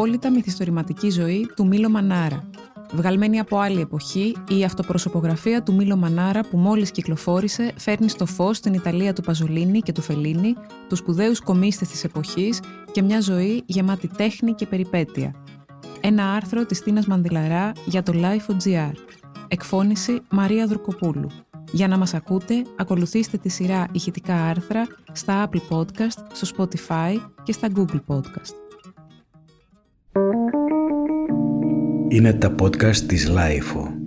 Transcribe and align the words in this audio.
απόλυτα 0.00 0.30
μυθιστορηματική 0.30 1.10
ζωή 1.10 1.48
του 1.56 1.66
Μίλο 1.66 1.88
Μανάρα. 1.88 2.50
Βγαλμένη 2.92 3.38
από 3.38 3.58
άλλη 3.58 3.80
εποχή, 3.80 4.36
η 4.48 4.64
αυτοπροσωπογραφία 4.64 5.62
του 5.62 5.74
Μίλο 5.74 5.96
Μανάρα 5.96 6.40
που 6.50 6.56
μόλις 6.56 6.90
κυκλοφόρησε 6.90 7.72
φέρνει 7.76 8.08
στο 8.08 8.26
φως 8.26 8.60
την 8.60 8.74
Ιταλία 8.74 9.12
του 9.12 9.22
Παζολίνη 9.22 9.80
και 9.80 9.92
του 9.92 10.00
Φελίνη, 10.00 10.54
τους 10.88 10.98
σπουδαίους 10.98 11.40
κομίστες 11.40 11.88
της 11.88 12.04
εποχής 12.04 12.60
και 12.92 13.02
μια 13.02 13.20
ζωή 13.20 13.62
γεμάτη 13.66 14.08
τέχνη 14.08 14.52
και 14.52 14.66
περιπέτεια. 14.66 15.34
Ένα 16.00 16.32
άρθρο 16.32 16.66
της 16.66 16.82
Τίνας 16.82 17.06
Μανδυλαρά 17.06 17.72
για 17.84 18.02
το 18.02 18.12
Life.gr. 18.14 18.92
Εκφώνηση 19.48 20.20
Μαρία 20.30 20.66
Δροκοπούλου. 20.66 21.28
Για 21.72 21.88
να 21.88 21.98
μας 21.98 22.14
ακούτε, 22.14 22.62
ακολουθήστε 22.76 23.36
τη 23.36 23.48
σειρά 23.48 23.86
ηχητικά 23.92 24.34
άρθρα 24.34 24.86
στα 25.12 25.48
Apple 25.48 25.76
Podcast, 25.76 26.18
στο 26.32 26.56
Spotify 26.56 27.16
και 27.42 27.52
στα 27.52 27.68
Google 27.74 28.00
Podcast. 28.06 28.69
Είναι 32.12 32.32
τα 32.32 32.54
podcast 32.60 32.96
της 32.96 33.30
Lifeo. 33.30 34.00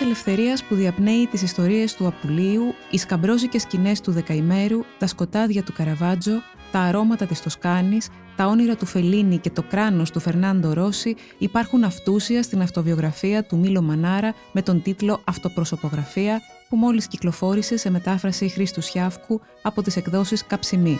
ελευθερίας 0.00 0.64
που 0.64 0.74
διαπνέει 0.74 1.26
τις 1.26 1.42
ιστορίες 1.42 1.94
του 1.94 2.06
Απουλίου, 2.06 2.74
οι 2.90 2.98
σκαμπρόζικες 2.98 3.62
σκηνές 3.62 4.00
του 4.00 4.12
Δεκαημέρου, 4.12 4.80
τα 4.98 5.06
σκοτάδια 5.06 5.62
του 5.62 5.72
Καραβάτζο, 5.72 6.42
τα 6.72 6.78
αρώματα 6.78 7.26
της 7.26 7.42
Τοσκάνης, 7.42 8.08
τα 8.36 8.46
όνειρα 8.46 8.76
του 8.76 8.86
Φελίνη 8.86 9.38
και 9.38 9.50
το 9.50 9.62
κράνος 9.62 10.10
του 10.10 10.20
Φερνάντο 10.20 10.72
Ρώση 10.72 11.16
υπάρχουν 11.38 11.84
αυτούσια 11.84 12.42
στην 12.42 12.62
αυτοβιογραφία 12.62 13.44
του 13.44 13.58
Μίλο 13.58 13.82
Μανάρα 13.82 14.34
με 14.52 14.62
τον 14.62 14.82
τίτλο 14.82 15.20
«Αυτοπροσωπογραφία» 15.24 16.40
που 16.68 16.76
μόλις 16.76 17.06
κυκλοφόρησε 17.06 17.76
σε 17.76 17.90
μετάφραση 17.90 18.48
Χρήστου 18.48 18.80
Σιάφκου 18.80 19.40
από 19.62 19.82
τις 19.82 19.96
εκδόσεις 19.96 20.46
Καψιμή. 20.46 20.98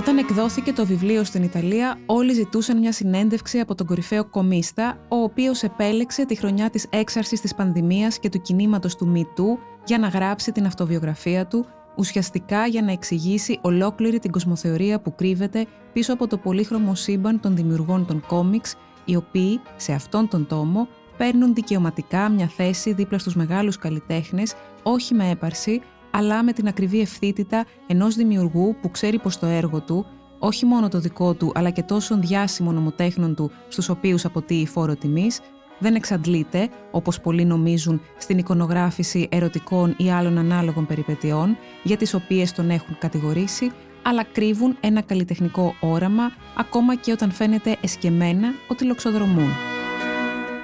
Όταν 0.00 0.18
εκδόθηκε 0.18 0.72
το 0.72 0.86
βιβλίο 0.86 1.24
στην 1.24 1.42
Ιταλία, 1.42 1.98
όλοι 2.06 2.32
ζητούσαν 2.32 2.78
μια 2.78 2.92
συνέντευξη 2.92 3.58
από 3.58 3.74
τον 3.74 3.86
κορυφαίο 3.86 4.24
κομίστα, 4.24 4.98
ο 5.08 5.16
οποίος 5.16 5.62
επέλεξε 5.62 6.26
τη 6.26 6.34
χρονιά 6.34 6.70
της 6.70 6.86
έξαρσης 6.90 7.40
της 7.40 7.54
πανδημίας 7.54 8.18
και 8.18 8.28
του 8.28 8.40
κινήματος 8.40 8.96
του 8.96 9.12
MeToo 9.16 9.58
για 9.84 9.98
να 9.98 10.08
γράψει 10.08 10.52
την 10.52 10.66
αυτοβιογραφία 10.66 11.46
του, 11.46 11.66
ουσιαστικά 11.96 12.66
για 12.66 12.82
να 12.82 12.92
εξηγήσει 12.92 13.58
ολόκληρη 13.62 14.18
την 14.18 14.30
κοσμοθεωρία 14.30 15.00
που 15.00 15.14
κρύβεται 15.14 15.66
πίσω 15.92 16.12
από 16.12 16.26
το 16.26 16.38
πολύχρωμο 16.38 16.94
σύμπαν 16.94 17.40
των 17.40 17.56
δημιουργών 17.56 18.06
των 18.06 18.22
κόμιξ, 18.26 18.74
οι 19.04 19.16
οποίοι, 19.16 19.60
σε 19.76 19.92
αυτόν 19.92 20.28
τον 20.28 20.46
τόμο, 20.46 20.88
παίρνουν 21.16 21.54
δικαιωματικά 21.54 22.28
μια 22.28 22.46
θέση 22.46 22.92
δίπλα 22.92 23.18
στους 23.18 23.34
μεγάλους 23.34 23.78
καλλιτέχνες, 23.78 24.54
όχι 24.82 25.14
με 25.14 25.30
έπαρση, 25.30 25.80
αλλά 26.10 26.42
με 26.42 26.52
την 26.52 26.68
ακριβή 26.68 27.00
ευθύτητα 27.00 27.64
ενός 27.86 28.14
δημιουργού 28.14 28.76
που 28.80 28.90
ξέρει 28.90 29.18
πως 29.18 29.38
το 29.38 29.46
έργο 29.46 29.80
του, 29.80 30.06
όχι 30.38 30.66
μόνο 30.66 30.88
το 30.88 31.00
δικό 31.00 31.34
του, 31.34 31.52
αλλά 31.54 31.70
και 31.70 31.82
τόσων 31.82 32.20
διάσημων 32.20 32.76
ομοτέχνων 32.76 33.34
του, 33.34 33.50
στους 33.68 33.88
οποίους 33.88 34.24
αποτείει 34.24 34.66
φόρο 34.66 34.96
τιμής, 34.96 35.40
δεν 35.78 35.94
εξαντλείται, 35.94 36.68
όπως 36.90 37.20
πολλοί 37.20 37.44
νομίζουν, 37.44 38.00
στην 38.18 38.38
εικονογράφηση 38.38 39.28
ερωτικών 39.30 39.94
ή 39.98 40.10
άλλων 40.10 40.38
ανάλογων 40.38 40.86
περιπετειών, 40.86 41.56
για 41.82 41.96
τις 41.96 42.14
οποίες 42.14 42.52
τον 42.52 42.70
έχουν 42.70 42.98
κατηγορήσει, 42.98 43.70
αλλά 44.02 44.24
κρύβουν 44.24 44.76
ένα 44.80 45.02
καλλιτεχνικό 45.02 45.74
όραμα, 45.80 46.32
ακόμα 46.56 46.94
και 46.94 47.12
όταν 47.12 47.30
φαίνεται 47.30 47.76
εσκεμμένα 47.80 48.48
ότι 48.68 48.84
λοξοδρομούν. 48.84 49.48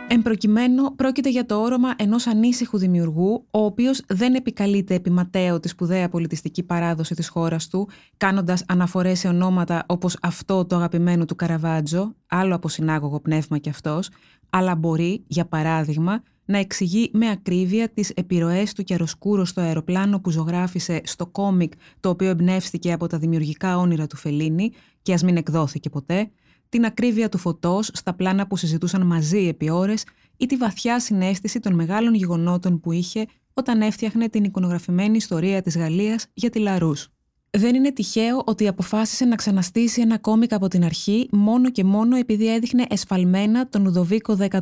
Εν 0.08 0.22
προκειμένου, 0.22 0.94
πρόκειται 0.94 1.30
για 1.30 1.46
το 1.46 1.60
όρομα 1.60 1.94
ενός 1.96 2.26
ανήσυχου 2.26 2.78
δημιουργού, 2.78 3.46
ο 3.50 3.64
οποίος 3.64 4.02
δεν 4.08 4.34
επικαλείται 4.34 4.94
επιματέω 4.94 5.60
τη 5.60 5.68
σπουδαία 5.68 6.08
πολιτιστική 6.08 6.62
παράδοση 6.62 7.14
της 7.14 7.28
χώρας 7.28 7.68
του, 7.68 7.88
κάνοντας 8.16 8.64
αναφορές 8.68 9.18
σε 9.18 9.28
ονόματα 9.28 9.84
όπως 9.86 10.16
αυτό 10.22 10.64
το 10.64 10.76
αγαπημένο 10.76 11.24
του 11.24 11.36
Καραβάτζο, 11.36 12.14
άλλο 12.26 12.54
από 12.54 12.68
συνάγωγο 12.68 13.20
πνεύμα 13.20 13.58
κι 13.58 13.68
αυτός, 13.68 14.10
αλλά 14.50 14.74
μπορεί, 14.74 15.24
για 15.26 15.46
παράδειγμα, 15.46 16.22
να 16.44 16.58
εξηγεί 16.58 17.10
με 17.12 17.30
ακρίβεια 17.30 17.88
τις 17.88 18.10
επιρροές 18.10 18.72
του 18.72 18.82
Κιαροσκούρο 18.82 19.44
στο 19.44 19.60
αεροπλάνο 19.60 20.20
που 20.20 20.30
ζωγράφησε 20.30 21.00
στο 21.04 21.26
κόμικ 21.26 21.72
το 22.00 22.08
οποίο 22.08 22.28
εμπνεύστηκε 22.28 22.92
από 22.92 23.06
τα 23.06 23.18
δημιουργικά 23.18 23.78
όνειρα 23.78 24.06
του 24.06 24.16
Φελίνη 24.16 24.70
και 25.02 25.12
ας 25.12 25.22
μην 25.22 25.36
εκδόθηκε 25.36 25.90
ποτέ, 25.90 26.30
την 26.68 26.84
ακρίβεια 26.84 27.28
του 27.28 27.38
φωτός 27.38 27.90
στα 27.92 28.14
πλάνα 28.14 28.46
που 28.46 28.56
συζητούσαν 28.56 29.06
μαζί 29.06 29.46
επί 29.46 29.70
ώρες 29.70 30.04
ή 30.36 30.46
τη 30.46 30.56
βαθιά 30.56 31.00
συνέστηση 31.00 31.60
των 31.60 31.74
μεγάλων 31.74 32.14
γεγονότων 32.14 32.80
που 32.80 32.92
είχε 32.92 33.26
όταν 33.52 33.80
έφτιαχνε 33.80 34.28
την 34.28 34.44
εικονογραφημένη 34.44 35.16
ιστορία 35.16 35.62
της 35.62 35.76
Γαλλίας 35.76 36.26
για 36.34 36.50
τη 36.50 36.58
Λαρούς. 36.58 37.08
Δεν 37.50 37.74
είναι 37.74 37.92
τυχαίο 37.92 38.42
ότι 38.46 38.68
αποφάσισε 38.68 39.24
να 39.24 39.36
ξαναστήσει 39.36 40.00
ένα 40.00 40.18
κόμικ 40.18 40.52
από 40.52 40.68
την 40.68 40.84
αρχή 40.84 41.28
μόνο 41.32 41.70
και 41.70 41.84
μόνο 41.84 42.16
επειδή 42.16 42.54
έδειχνε 42.54 42.84
εσφαλμένα 42.88 43.68
τον 43.68 43.86
Ουδοβίκο 43.86 44.36
18 44.50 44.60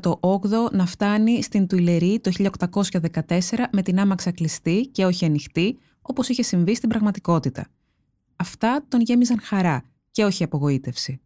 να 0.72 0.86
φτάνει 0.86 1.42
στην 1.42 1.66
Τουιλερή 1.66 2.20
το 2.20 2.30
1814 2.60 3.20
με 3.72 3.82
την 3.82 4.00
άμαξα 4.00 4.30
κλειστή 4.30 4.88
και 4.92 5.04
όχι 5.04 5.24
ανοιχτή, 5.24 5.78
όπως 6.02 6.28
είχε 6.28 6.42
συμβεί 6.42 6.74
στην 6.74 6.88
πραγματικότητα. 6.88 7.66
Αυτά 8.36 8.84
τον 8.88 9.00
γέμιζαν 9.00 9.40
χαρά 9.40 9.82
και 10.10 10.24
όχι 10.24 10.42
απογοήτευση 10.44 11.20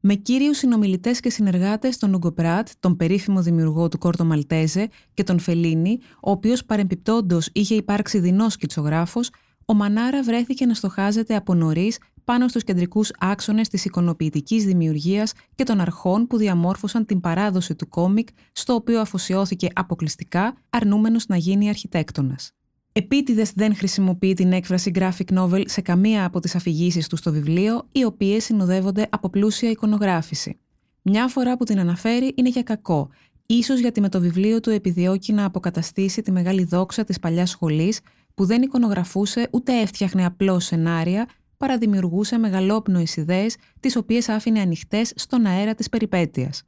με 0.00 0.14
κύριους 0.14 0.58
συνομιλητές 0.58 1.20
και 1.20 1.30
συνεργάτες 1.30 1.98
τον 1.98 2.14
Ούγκο 2.14 2.32
Πράτ, 2.32 2.68
τον 2.80 2.96
περίφημο 2.96 3.42
δημιουργό 3.42 3.88
του 3.88 3.98
Κόρτο 3.98 4.24
Μαλτέζε, 4.24 4.88
και 5.14 5.22
τον 5.22 5.38
Φελίνη, 5.38 5.98
ο 6.22 6.30
οποίος 6.30 6.64
παρεμπιπτόντως 6.64 7.48
είχε 7.52 7.74
υπάρξει 7.74 8.18
δεινός 8.18 8.52
σκητσογράφος, 8.52 9.30
ο 9.64 9.74
Μανάρα 9.74 10.22
βρέθηκε 10.22 10.66
να 10.66 10.74
στοχάζεται 10.74 11.36
από 11.36 11.54
νωρίς 11.54 11.98
πάνω 12.24 12.48
στους 12.48 12.64
κεντρικούς 12.64 13.10
άξονες 13.18 13.68
της 13.68 13.84
εικονοποιητικής 13.84 14.64
δημιουργίας 14.64 15.32
και 15.54 15.64
των 15.64 15.80
αρχών 15.80 16.26
που 16.26 16.36
διαμόρφωσαν 16.36 17.06
την 17.06 17.20
παράδοση 17.20 17.74
του 17.74 17.88
κόμικ, 17.88 18.28
στο 18.52 18.74
οποίο 18.74 19.00
αφοσιώθηκε 19.00 19.68
αποκλειστικά, 19.74 20.56
αρνούμενος 20.70 21.26
να 21.26 21.36
γίνει 21.36 21.68
αρχιτέκτονας. 21.68 22.52
Επίτηδες 22.92 23.52
δεν 23.52 23.76
χρησιμοποιεί 23.76 24.34
την 24.34 24.52
έκφραση 24.52 24.90
graphic 24.94 25.38
novel 25.38 25.62
σε 25.66 25.80
καμία 25.80 26.24
από 26.24 26.40
τις 26.40 26.54
αφηγήσεις 26.54 27.08
του 27.08 27.16
στο 27.16 27.32
βιβλίο, 27.32 27.88
οι 27.92 28.04
οποίες 28.04 28.44
συνοδεύονται 28.44 29.06
από 29.10 29.28
πλούσια 29.28 29.70
εικονογράφηση. 29.70 30.58
Μια 31.02 31.28
φορά 31.28 31.56
που 31.56 31.64
την 31.64 31.78
αναφέρει 31.78 32.32
είναι 32.36 32.48
για 32.48 32.62
κακό, 32.62 33.08
ίσως 33.46 33.80
γιατί 33.80 34.00
με 34.00 34.08
το 34.08 34.20
βιβλίο 34.20 34.60
του 34.60 34.70
επιδιώκει 34.70 35.32
να 35.32 35.44
αποκαταστήσει 35.44 36.22
τη 36.22 36.30
μεγάλη 36.30 36.64
δόξα 36.64 37.04
της 37.04 37.18
παλιάς 37.18 37.50
σχολής, 37.50 38.00
που 38.34 38.44
δεν 38.44 38.62
εικονογραφούσε 38.62 39.48
ούτε 39.50 39.80
έφτιαχνε 39.80 40.24
απλώς 40.24 40.64
σενάρια, 40.64 41.28
παρά 41.56 41.78
δημιουργούσε 41.78 42.38
μεγαλόπνοες 42.38 43.16
ιδέες, 43.16 43.56
τις 43.80 43.96
οποίες 43.96 44.28
άφηνε 44.28 44.60
ανοιχτές 44.60 45.12
στον 45.16 45.46
αέρα 45.46 45.74
της 45.74 45.88
περιπέτειας. 45.88 46.62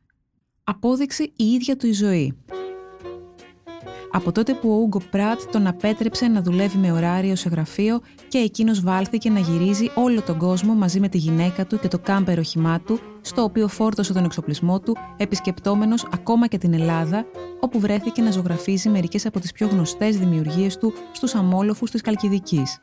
Απόδειξη 0.64 1.32
η 1.36 1.44
ίδια 1.44 1.76
του 1.76 1.86
η 1.86 1.92
ζωή 1.92 2.36
από 4.12 4.32
τότε 4.32 4.54
που 4.54 4.70
ο 4.70 4.74
Ούγκο 4.74 5.00
Πράτ 5.10 5.40
τον 5.50 5.66
απέτρεψε 5.66 6.26
να 6.26 6.42
δουλεύει 6.42 6.78
με 6.78 6.92
ωράριο 6.92 7.36
σε 7.36 7.48
γραφείο 7.48 8.00
και 8.28 8.38
εκείνος 8.38 8.80
βάλθηκε 8.80 9.30
να 9.30 9.38
γυρίζει 9.38 9.90
όλο 9.94 10.22
τον 10.22 10.38
κόσμο 10.38 10.74
μαζί 10.74 11.00
με 11.00 11.08
τη 11.08 11.18
γυναίκα 11.18 11.66
του 11.66 11.78
και 11.78 11.88
το 11.88 11.98
κάμπερ 11.98 12.38
οχημά 12.38 12.80
του, 12.80 13.00
στο 13.20 13.42
οποίο 13.42 13.68
φόρτωσε 13.68 14.12
τον 14.12 14.24
εξοπλισμό 14.24 14.80
του, 14.80 14.96
επισκεπτόμενος 15.16 16.06
ακόμα 16.12 16.46
και 16.46 16.58
την 16.58 16.72
Ελλάδα, 16.72 17.24
όπου 17.60 17.80
βρέθηκε 17.80 18.22
να 18.22 18.30
ζωγραφίζει 18.30 18.88
μερικές 18.88 19.26
από 19.26 19.40
τις 19.40 19.52
πιο 19.52 19.68
γνωστές 19.68 20.18
δημιουργίες 20.18 20.76
του 20.78 20.92
στους 21.12 21.34
αμόλοφους 21.34 21.90
της 21.90 22.00
Καλκιδικής. 22.00 22.80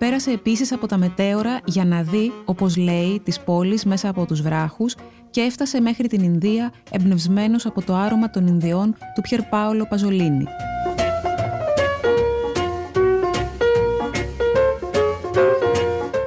Πέρασε 0.00 0.30
επίσης 0.30 0.72
από 0.72 0.86
τα 0.86 0.96
μετέωρα 0.98 1.60
για 1.64 1.84
να 1.84 2.02
δει, 2.02 2.32
όπως 2.44 2.76
λέει, 2.76 3.20
τις 3.24 3.40
πόλεις 3.40 3.84
μέσα 3.84 4.08
από 4.08 4.26
τους 4.26 4.42
βράχους 4.42 4.94
και 5.30 5.40
έφτασε 5.40 5.80
μέχρι 5.80 6.08
την 6.08 6.22
Ινδία 6.22 6.72
εμπνευσμένος 6.90 7.66
από 7.66 7.82
το 7.82 7.94
άρωμα 7.94 8.30
των 8.30 8.46
Ινδιών 8.46 8.94
του 9.14 9.20
Πιερ 9.20 9.42
Πάολο 9.42 9.86
Παζολίνη. 9.86 10.44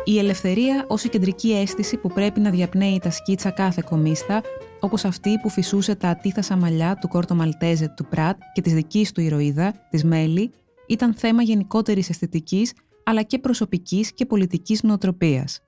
Η 0.04 0.18
ελευθερία 0.18 0.86
ως 0.88 1.04
η 1.04 1.10
κεντρική 1.10 1.52
αίσθηση 1.52 1.98
που 1.98 2.10
πρέπει 2.10 2.40
να 2.40 2.50
διαπνέει 2.50 3.00
τα 3.00 3.12
σκίτσα 3.12 3.50
κάθε 3.50 3.84
κομίστα, 3.86 4.42
όπως 4.80 5.06
αυτή 5.06 5.38
που 5.42 5.50
φυσούσε 5.50 5.96
τα 5.96 6.10
ατίθασα 6.10 6.56
μαλλιά 6.56 6.98
του 7.02 7.08
Κόρτο 7.08 7.36
Μαλτέζε 7.36 7.94
του 7.96 8.06
Πράτ 8.06 8.38
και 8.54 8.62
της 8.62 8.74
δικής 8.74 9.12
του 9.12 9.22
ηρωίδα, 9.22 9.74
της 9.90 10.04
Μέλη, 10.04 10.52
ήταν 10.88 11.14
θέμα 11.14 11.42
γενικότερης 11.42 12.10
αισθητικής 12.10 12.74
αλλά 13.04 13.22
και 13.22 13.40
προσωπικής 13.40 14.14
και 14.14 14.26
πολιτικής 14.26 14.84
νοοτροπίας. 14.84 15.60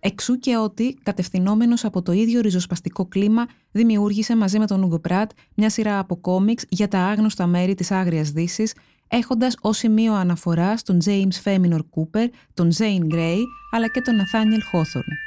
Εξού 0.00 0.38
και 0.38 0.56
ότι, 0.56 0.98
κατευθυνόμενος 1.02 1.84
από 1.84 2.02
το 2.02 2.12
ίδιο 2.12 2.40
ριζοσπαστικό 2.40 3.06
κλίμα, 3.06 3.46
δημιούργησε 3.72 4.36
μαζί 4.36 4.58
με 4.58 4.66
τον 4.66 4.82
Ούγκο 4.82 4.98
Πράτ 4.98 5.30
μια 5.54 5.70
σειρά 5.70 5.98
από 5.98 6.16
κόμιξ 6.16 6.64
για 6.68 6.88
τα 6.88 6.98
άγνωστα 6.98 7.46
μέρη 7.46 7.74
της 7.74 7.90
Άγριας 7.90 8.30
Δύσης, 8.30 8.74
έχοντας 9.08 9.56
ως 9.60 9.76
σημείο 9.76 10.14
αναφοράς 10.14 10.82
τον 10.82 10.98
James 11.04 11.42
Feminor 11.44 11.78
Cooper, 11.78 12.28
τον 12.54 12.70
Zane 12.78 13.14
Grey, 13.14 13.38
αλλά 13.70 13.88
και 13.88 14.00
τον 14.00 14.14
Nathaniel 14.14 14.76
Hawthorne. 14.76 15.25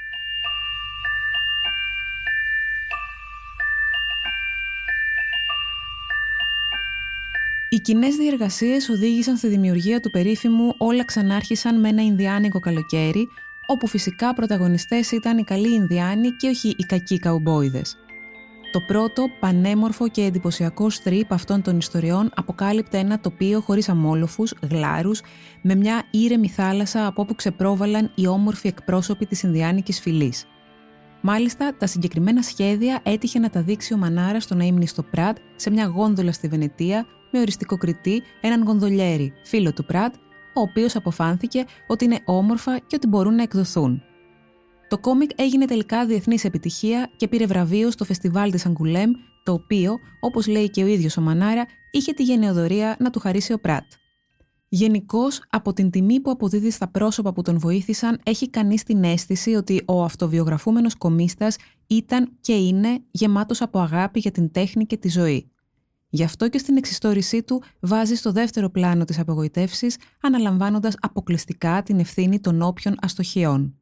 Οι 7.71 7.79
κοινές 7.79 8.15
διεργασίες 8.15 8.89
οδήγησαν 8.89 9.37
στη 9.37 9.47
δημιουργία 9.47 9.99
του 9.99 10.09
περίφημου 10.09 10.73
Όλα 10.77 11.05
ξανάρχισαν 11.05 11.79
με 11.79 11.89
ένα 11.89 12.01
Ινδιάνικο 12.01 12.59
καλοκαίρι, 12.59 13.27
όπου 13.67 13.87
φυσικά 13.87 14.33
πρωταγωνιστές 14.33 15.11
ήταν 15.11 15.37
οι 15.37 15.43
καλοί 15.43 15.73
Ινδιάνοι 15.73 16.29
και 16.29 16.47
όχι 16.47 16.75
οι 16.77 16.83
κακοί 16.83 17.19
καουμπόιδες. 17.19 17.97
Το 18.71 18.79
πρώτο, 18.79 19.25
πανέμορφο 19.39 20.07
και 20.07 20.21
εντυπωσιακό 20.21 20.89
στριπ 20.89 21.33
αυτών 21.33 21.61
των 21.61 21.77
ιστοριών 21.77 22.31
αποκάλυπτε 22.35 22.97
ένα 22.97 23.19
τοπίο 23.19 23.59
χωρίς 23.59 23.89
αμόλοφους, 23.89 24.53
γλάρους, 24.69 25.21
με 25.61 25.75
μια 25.75 26.03
ήρεμη 26.11 26.49
θάλασσα 26.49 27.05
από 27.05 27.21
όπου 27.21 27.35
ξεπρόβαλαν 27.35 28.11
οι 28.15 28.27
όμορφοι 28.27 28.67
εκπρόσωποι 28.67 29.25
της 29.25 29.43
Ινδιάνικης 29.43 29.99
φυλής. 29.99 30.45
Μάλιστα, 31.21 31.75
τα 31.77 31.87
συγκεκριμένα 31.87 32.41
σχέδια 32.41 32.99
έτυχε 33.03 33.39
να 33.39 33.49
τα 33.49 33.61
δείξει 33.61 33.93
ο 33.93 33.97
Μανάρας 33.97 34.43
στο 34.43 34.55
να 34.55 34.63
ύμνει 34.63 34.87
στο 34.87 35.03
Πρατ 35.03 35.37
σε 35.55 35.69
μια 35.69 35.85
γόνδολα 35.85 36.31
στη 36.31 36.47
Βενετία 36.47 37.05
με 37.31 37.39
οριστικό 37.39 37.77
κριτή 37.77 38.21
έναν 38.41 38.63
γονδολιέρη, 38.63 39.33
φίλο 39.43 39.73
του 39.73 39.85
Πρατ, 39.85 40.13
ο 40.53 40.61
οποίος 40.61 40.95
αποφάνθηκε 40.95 41.65
ότι 41.87 42.05
είναι 42.05 42.19
όμορφα 42.25 42.79
και 42.79 42.95
ότι 42.95 43.07
μπορούν 43.07 43.35
να 43.35 43.43
εκδοθούν. 43.43 44.01
Το 44.87 44.97
κόμικ 44.97 45.29
έγινε 45.35 45.65
τελικά 45.65 46.05
διεθνής 46.05 46.43
επιτυχία 46.43 47.09
και 47.15 47.27
πήρε 47.27 47.45
βραβείο 47.45 47.91
στο 47.91 48.05
φεστιβάλ 48.05 48.51
της 48.51 48.65
Αγκουλέμ, 48.65 49.11
το 49.43 49.53
οποίο, 49.53 49.97
όπως 50.19 50.47
λέει 50.47 50.69
και 50.69 50.83
ο 50.83 50.87
ίδιος 50.87 51.17
ο 51.17 51.21
Μανάρα, 51.21 51.65
είχε 51.91 52.13
τη 52.13 52.23
γενεοδορία 52.23 52.95
να 52.99 53.09
του 53.09 53.19
χαρίσει 53.19 53.53
ο 53.53 53.59
Πρατ. 53.59 53.83
Γενικώς, 54.71 55.41
από 55.49 55.73
την 55.73 55.89
τιμή 55.89 56.19
που 56.19 56.31
αποδίδει 56.31 56.71
στα 56.71 56.87
πρόσωπα 56.87 57.33
που 57.33 57.41
τον 57.41 57.59
βοήθησαν, 57.59 58.19
έχει 58.23 58.49
κανείς 58.49 58.83
την 58.83 59.03
αίσθηση 59.03 59.53
ότι 59.53 59.83
ο 59.85 60.03
αυτοβιογραφούμενος 60.03 60.95
κομίστα 60.95 61.47
ήταν 61.87 62.37
και 62.41 62.53
είναι 62.53 62.99
γεμάτος 63.11 63.61
από 63.61 63.79
αγάπη 63.79 64.19
για 64.19 64.31
την 64.31 64.51
τέχνη 64.51 64.85
και 64.85 64.97
τη 64.97 65.09
ζωή. 65.09 65.51
Γι' 66.09 66.23
αυτό 66.23 66.49
και 66.49 66.57
στην 66.57 66.77
εξιστόρησή 66.77 67.43
του 67.43 67.63
βάζει 67.79 68.15
στο 68.15 68.31
δεύτερο 68.31 68.69
πλάνο 68.69 69.03
της 69.05 69.19
απογοητεύσης, 69.19 69.97
αναλαμβάνοντας 70.21 70.95
αποκλειστικά 70.99 71.83
την 71.83 71.99
ευθύνη 71.99 72.39
των 72.39 72.61
όποιων 72.61 72.95
αστοχιών. 73.01 73.73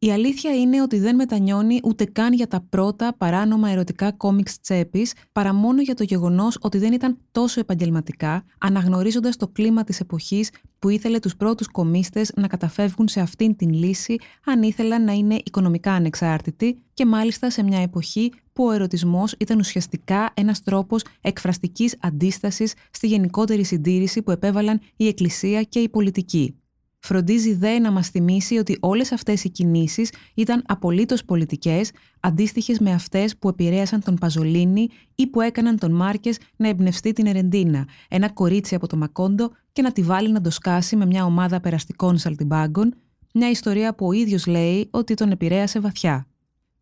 Η 0.00 0.12
αλήθεια 0.12 0.54
είναι 0.54 0.82
ότι 0.82 0.98
δεν 0.98 1.14
μετανιώνει 1.14 1.80
ούτε 1.84 2.04
καν 2.04 2.32
για 2.32 2.46
τα 2.46 2.60
πρώτα 2.68 3.14
παράνομα 3.18 3.70
ερωτικά 3.70 4.12
κόμιξ 4.12 4.60
τσέπης, 4.60 5.12
παρά 5.32 5.52
μόνο 5.52 5.82
για 5.82 5.94
το 5.94 6.02
γεγονός 6.02 6.58
ότι 6.60 6.78
δεν 6.78 6.92
ήταν 6.92 7.18
τόσο 7.30 7.60
επαγγελματικά, 7.60 8.44
αναγνωρίζοντας 8.58 9.36
το 9.36 9.48
κλίμα 9.48 9.84
της 9.84 10.00
εποχής 10.00 10.50
που 10.78 10.88
ήθελε 10.88 11.18
τους 11.18 11.36
πρώτους 11.36 11.66
κομίστε 11.66 12.26
να 12.36 12.46
καταφεύγουν 12.46 13.08
σε 13.08 13.20
αυτήν 13.20 13.56
την 13.56 13.72
λύση, 13.72 14.16
αν 14.44 14.62
ήθελαν 14.62 15.04
να 15.04 15.12
είναι 15.12 15.40
οικονομικά 15.44 15.92
ανεξάρτητοι 15.92 16.82
και 16.94 17.06
μάλιστα 17.06 17.50
σε 17.50 17.62
μια 17.62 17.80
εποχή 17.80 18.32
που 18.58 18.64
ο 18.64 18.70
ερωτισμός 18.70 19.34
ήταν 19.38 19.58
ουσιαστικά 19.58 20.30
ένας 20.34 20.62
τρόπος 20.62 21.02
εκφραστικής 21.20 21.96
αντίστασης 22.00 22.74
στη 22.90 23.06
γενικότερη 23.06 23.64
συντήρηση 23.64 24.22
που 24.22 24.30
επέβαλαν 24.30 24.80
η 24.96 25.06
Εκκλησία 25.06 25.62
και 25.62 25.78
η 25.78 25.88
πολιτική. 25.88 26.54
Φροντίζει 26.98 27.54
δε 27.54 27.78
να 27.78 27.90
μας 27.90 28.08
θυμίσει 28.08 28.58
ότι 28.58 28.76
όλες 28.80 29.12
αυτές 29.12 29.44
οι 29.44 29.50
κινήσεις 29.50 30.12
ήταν 30.34 30.62
απολύτως 30.66 31.24
πολιτικές, 31.24 31.90
αντίστοιχες 32.20 32.78
με 32.78 32.92
αυτές 32.92 33.36
που 33.36 33.48
επηρέασαν 33.48 34.02
τον 34.04 34.14
Παζολίνη 34.14 34.88
ή 35.14 35.26
που 35.26 35.40
έκαναν 35.40 35.78
τον 35.78 35.92
Μάρκες 35.92 36.38
να 36.56 36.68
εμπνευστεί 36.68 37.12
την 37.12 37.26
Ερεντίνα, 37.26 37.88
ένα 38.08 38.30
κορίτσι 38.30 38.74
από 38.74 38.86
το 38.86 38.96
Μακόντο 38.96 39.50
και 39.72 39.82
να 39.82 39.92
τη 39.92 40.02
βάλει 40.02 40.32
να 40.32 40.40
το 40.40 40.50
σκάσει 40.50 40.96
με 40.96 41.06
μια 41.06 41.24
ομάδα 41.24 41.60
περαστικών 41.60 42.18
σαλτιμπάγκων, 42.18 42.94
μια 43.34 43.50
ιστορία 43.50 43.94
που 43.94 44.06
ο 44.06 44.12
ίδιος 44.12 44.46
λέει 44.46 44.88
ότι 44.90 45.14
τον 45.14 45.30
επηρέασε 45.30 45.80
βαθιά. 45.80 46.26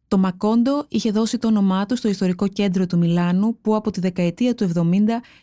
Το 0.08 0.18
Μακόντο 0.18 0.84
είχε 0.88 1.10
δώσει 1.10 1.38
το 1.38 1.48
όνομά 1.48 1.86
του 1.86 1.96
στο 1.96 2.08
ιστορικό 2.08 2.48
κέντρο 2.48 2.86
του 2.86 2.98
Μιλάνου 2.98 3.58
που 3.60 3.76
από 3.76 3.90
τη 3.90 4.00
δεκαετία 4.00 4.54
του 4.54 4.70
70 4.74 4.80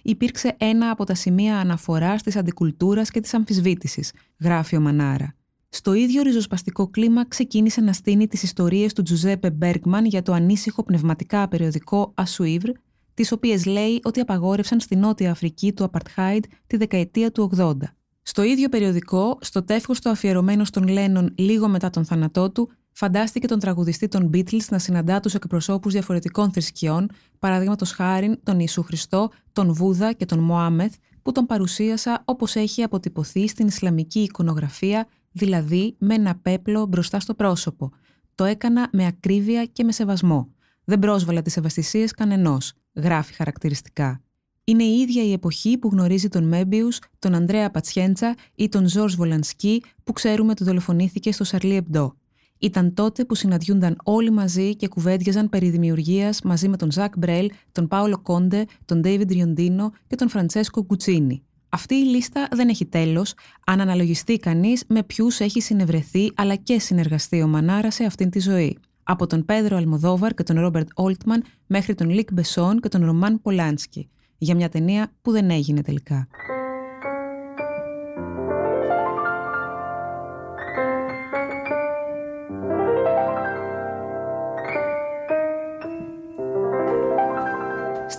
υπήρξε 0.02 0.56
ένα 0.58 0.90
από 0.90 1.04
τα 1.04 1.16
σημεία 1.16 1.58
αναφοράς 1.58 2.24
της 2.24 2.36
αντικουλτούρας 2.36 3.10
και 3.10 3.20
της 3.20 3.34
αμφισβήτησης, 3.34 4.12
γράφει 4.40 4.76
ο 4.76 4.80
Μανάρα. 4.80 5.36
Στο 5.70 5.94
ίδιο 5.94 6.22
ριζοσπαστικό 6.22 6.88
κλίμα 6.88 7.28
ξεκίνησε 7.28 7.82
να 7.82 7.94
στείνει 7.94 8.28
τις 8.28 8.44
ιστορίες 8.44 8.94
του 8.94 9.02
Τζουζέπε 9.02 9.52
Μπέργκμαν 9.52 10.06
για 10.06 10.22
το 10.22 10.34
ανήσυχο 10.34 10.84
πνευματικά 10.84 11.48
περιοδικό 11.48 12.12
Ασουίβρ, 12.16 12.70
τις 13.14 13.32
οποίες 13.32 13.66
λέει 13.66 14.00
ότι 14.04 14.20
απαγόρευσαν 14.20 14.80
στη 14.80 14.96
Νότια 14.96 15.32
Αφρική 15.32 15.74
του 15.74 15.84
Απαρτχάιντ 15.84 16.44
τη 16.68 16.78
δεκαετία 16.78 17.32
του 17.32 17.52
80. 17.58 17.74
Στο 18.22 18.44
ίδιο 18.44 18.70
περιοδικό, 18.70 19.38
στο 19.42 19.64
τεύχος 19.64 20.02
του 20.02 20.10
αφιερωμένο 20.10 20.66
στον 20.66 20.88
Λένον 20.88 21.34
λίγο 21.38 21.68
μετά 21.68 21.90
τον 21.90 22.06
θάνατό 22.06 22.52
του, 22.52 22.70
φαντάστηκε 22.94 23.48
τον 23.48 23.60
τραγουδιστή 23.60 24.08
των 24.08 24.30
Beatles 24.34 24.66
να 24.70 24.80
συναντά 24.80 25.20
τους 25.20 25.34
εκπροσώπους 25.34 25.94
διαφορετικών 25.94 26.52
θρησκειών, 26.52 27.10
παραδείγματος 27.40 27.92
χάρη 27.92 28.40
τον 28.44 28.60
Ιησού 28.60 28.84
Χριστό, 28.84 29.30
τον 29.54 29.74
Βούδα 29.74 30.14
και 30.14 30.26
τον 30.26 30.40
Μωάμεθ, 30.40 30.94
που 31.22 31.32
τον 31.32 31.46
παρουσίασα 31.46 32.22
όπως 32.26 32.56
έχει 32.56 32.84
αποτυπωθεί 32.84 33.48
στην 33.48 33.68
Ισλαμική 33.68 34.20
εικονογραφία, 34.20 35.08
δηλαδή 35.32 35.96
με 36.00 36.14
ένα 36.14 36.36
πέπλο 36.36 36.86
μπροστά 36.86 37.20
στο 37.20 37.34
πρόσωπο. 37.34 37.92
Το 38.36 38.44
έκανα 38.44 38.90
με 38.92 39.06
ακρίβεια 39.06 39.66
και 39.66 39.84
με 39.84 39.92
σεβασμό. 39.92 40.50
Δεν 40.84 41.00
πρόσβαλα 41.00 41.42
τις 41.42 41.58
ευαισθησίες 41.58 42.12
κανενός, 42.12 42.74
γράφει 42.94 43.34
χαρακτηριστικά. 43.34 44.22
Είναι 44.64 44.84
η 44.84 45.00
ίδια 45.00 45.24
η 45.24 45.32
εποχή 45.32 45.78
που 45.78 45.90
γνωρίζει 45.92 46.28
τον 46.28 46.48
Μόμπιους, 46.48 47.00
τον 47.20 47.34
Ανδρέα 47.34 47.72
Πατσιέντσα 47.72 48.36
ή 48.56 48.70
τον 48.70 48.88
Ζορζ 48.88 49.12
Βολανσκί 49.12 49.84
που 50.04 50.14
ξέρουμε 50.14 50.52
ότι 50.52 50.64
δολοφονήθηκε 50.64 51.32
στο 51.32 51.44
Σαρλί 51.44 51.76
Εμπντό. 51.76 52.16
Ήταν 52.64 52.94
τότε 52.94 53.26
που 53.26 53.36
συναντιούνταν 53.36 53.98
όλοι 54.04 54.32
μαζί 54.32 54.76
και 54.76 54.88
κουβέντιαζαν 54.88 55.50
περί 55.50 55.70
δημιουργίας 55.70 56.42
μαζί 56.42 56.68
με 56.68 56.78
τον 56.78 56.92
Ζακ 56.92 57.18
Μπρέλ, 57.18 57.50
τον 57.72 57.88
Πάολο 57.88 58.22
Κόντε, 58.22 58.66
τον 58.86 59.00
Ντέιβιντ 59.00 59.32
Ριοντίνο 59.32 59.92
και 60.08 60.16
τον 60.16 60.30
Φραντσέσκο 60.30 60.82
Γκουτσίνη. 60.82 61.44
Αυτή 61.70 61.96
η 61.96 62.04
λίστα 62.04 62.48
δεν 62.52 62.70
έχει 62.70 62.86
τέλος, 62.86 63.34
αν 63.66 63.82
αναλογιστεί 63.82 64.38
κανείς 64.38 64.84
με 64.88 65.04
ποιους 65.04 65.40
έχει 65.40 65.62
συνευρεθεί 65.62 66.32
αλλά 66.36 66.56
και 66.56 66.80
συνεργαστεί 66.80 67.42
ο 67.42 67.48
Μανάρα 67.48 67.92
σε 67.92 68.04
αυτήν 68.04 68.30
τη 68.30 68.40
ζωή. 68.40 68.78
Από 69.04 69.28
τον 69.28 69.46
Πέδρο 69.46 69.78
Αλμοδόβαρ 69.78 70.34
και 70.34 70.44
τον 70.44 70.60
Ρόμπερτ 70.60 70.88
Όλτμαν 70.96 71.44
μέχρι 71.68 71.96
τον 71.96 72.10
Λικ 72.10 72.34
Μπεσόν 72.34 72.80
και 72.80 72.90
τον 72.90 73.06
Ρωμάν 73.06 73.42
Πολάνσκι. 73.42 74.10
Για 74.38 74.56
μια 74.56 74.70
ταινία 74.70 75.12
που 75.22 75.32
δεν 75.32 75.50
έγινε 75.50 75.82
τελικά. 75.82 76.28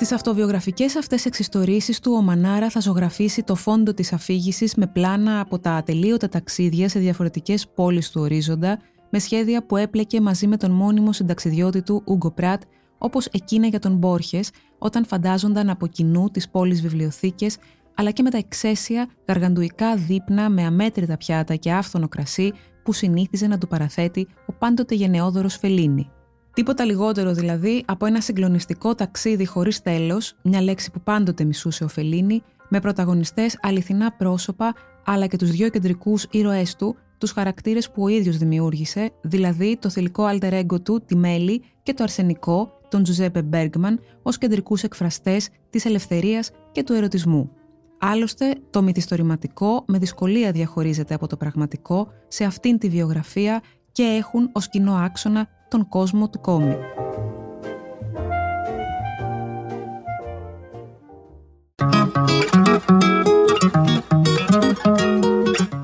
Στις 0.04 0.16
αυτοβιογραφικές 0.16 0.96
αυτές 0.96 1.24
εξιστορήσεις 1.24 2.00
του, 2.00 2.12
ο 2.12 2.22
Μανάρα 2.22 2.70
θα 2.70 2.80
ζωγραφίσει 2.80 3.42
το 3.42 3.54
φόντο 3.54 3.94
της 3.94 4.12
αφήγησης 4.12 4.74
με 4.74 4.86
πλάνα 4.86 5.40
από 5.40 5.58
τα 5.58 5.72
ατελείωτα 5.72 6.28
ταξίδια 6.28 6.88
σε 6.88 6.98
διαφορετικές 6.98 7.68
πόλεις 7.74 8.10
του 8.10 8.20
ορίζοντα, 8.20 8.78
με 9.10 9.18
σχέδια 9.18 9.66
που 9.66 9.76
έπλεκε 9.76 10.20
μαζί 10.20 10.46
με 10.46 10.56
τον 10.56 10.70
μόνιμο 10.70 11.12
συνταξιδιώτη 11.12 11.82
του 11.82 12.02
Ούγκο 12.06 12.30
Πράτ, 12.30 12.62
όπως 12.98 13.26
εκείνα 13.26 13.66
για 13.66 13.78
τον 13.78 13.96
Μπόρχες, 13.96 14.50
όταν 14.78 15.06
φαντάζονταν 15.06 15.70
από 15.70 15.86
κοινού 15.86 16.30
τις 16.30 16.48
πόλεις 16.48 16.82
βιβλιοθήκες, 16.82 17.56
αλλά 17.94 18.10
και 18.10 18.22
με 18.22 18.30
τα 18.30 18.38
εξαίσια 18.38 19.08
γαργαντουικά 19.28 19.96
δείπνα 19.96 20.50
με 20.50 20.64
αμέτρητα 20.64 21.16
πιάτα 21.16 21.54
και 21.54 21.72
άφθονο 21.72 22.08
κρασί 22.08 22.52
που 22.82 22.92
συνήθιζε 22.92 23.46
να 23.46 23.58
του 23.58 23.66
παραθέτει 23.66 24.28
ο 24.46 24.52
πάντοτε 24.52 24.94
γενναιόδωρος 24.94 25.56
Φελίνη. 25.56 26.10
Τίποτα 26.54 26.84
λιγότερο 26.84 27.32
δηλαδή 27.32 27.84
από 27.86 28.06
ένα 28.06 28.20
συγκλονιστικό 28.20 28.94
ταξίδι 28.94 29.46
χωρίς 29.46 29.82
τέλος, 29.82 30.36
μια 30.42 30.62
λέξη 30.62 30.90
που 30.90 31.00
πάντοτε 31.00 31.44
μισούσε 31.44 31.84
ο 31.84 31.88
Φελίνη, 31.88 32.42
με 32.68 32.80
πρωταγωνιστές 32.80 33.58
αληθινά 33.62 34.12
πρόσωπα, 34.12 34.74
αλλά 35.04 35.26
και 35.26 35.36
τους 35.36 35.50
δύο 35.50 35.68
κεντρικούς 35.68 36.26
ήρωές 36.30 36.76
του, 36.76 36.96
τους 37.18 37.30
χαρακτήρες 37.30 37.90
που 37.90 38.02
ο 38.02 38.08
ίδιος 38.08 38.36
δημιούργησε, 38.36 39.10
δηλαδή 39.22 39.78
το 39.80 39.88
θηλυκό 39.88 40.24
alter 40.30 40.64
ego 40.64 40.82
του, 40.82 41.02
τη 41.06 41.16
Μέλη, 41.16 41.62
και 41.82 41.94
το 41.94 42.02
αρσενικό, 42.02 42.78
τον 42.88 43.02
Τζουζέπε 43.02 43.42
Μπέργκμαν, 43.42 44.00
ως 44.22 44.38
κεντρικούς 44.38 44.82
εκφραστές 44.82 45.48
της 45.70 45.84
ελευθερίας 45.84 46.50
και 46.72 46.82
του 46.82 46.92
ερωτισμού. 46.92 47.50
Άλλωστε, 47.98 48.54
το 48.70 48.82
μυθιστορηματικό 48.82 49.84
με 49.86 49.98
δυσκολία 49.98 50.52
διαχωρίζεται 50.52 51.14
από 51.14 51.26
το 51.26 51.36
πραγματικό 51.36 52.08
σε 52.28 52.44
αυτήν 52.44 52.78
τη 52.78 52.88
βιογραφία 52.88 53.62
και 53.92 54.02
έχουν 54.02 54.50
ως 54.52 54.68
κοινό 54.68 54.94
άξονα 54.94 55.48
τον 55.68 55.88
κόσμο 55.88 56.28
του 56.28 56.40
κόμικ. 56.40 56.78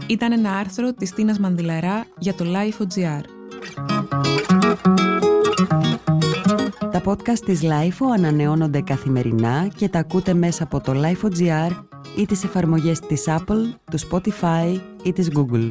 Ήταν 0.06 0.32
ένα 0.32 0.56
άρθρο 0.56 0.92
της 0.92 1.12
Τίνας 1.12 1.38
Μανδυλαρά 1.38 2.04
για 2.18 2.34
το 2.34 2.44
Life.gr. 2.44 3.22
Τα 6.90 7.02
podcast 7.04 7.38
της 7.44 7.60
LIFO 7.62 8.06
ανανεώνονται 8.14 8.80
καθημερινά 8.80 9.68
και 9.76 9.88
τα 9.88 9.98
ακούτε 9.98 10.34
μέσα 10.34 10.62
από 10.62 10.80
το 10.80 10.92
LIFO.gr 10.94 11.70
ή 12.16 12.26
τις 12.26 12.44
εφαρμογές 12.44 13.00
της 13.00 13.24
Apple, 13.26 13.74
του 13.90 13.98
Spotify 14.10 14.80
ή 15.02 15.12
της 15.12 15.30
Google. 15.34 15.70